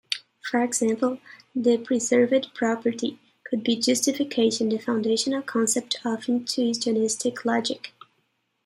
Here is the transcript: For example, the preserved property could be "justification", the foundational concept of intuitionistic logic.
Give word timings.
For 0.49 0.63
example, 0.63 1.19
the 1.55 1.77
preserved 1.77 2.55
property 2.55 3.19
could 3.43 3.63
be 3.63 3.75
"justification", 3.75 4.69
the 4.69 4.79
foundational 4.79 5.43
concept 5.43 6.03
of 6.03 6.21
intuitionistic 6.25 7.45
logic. 7.45 7.93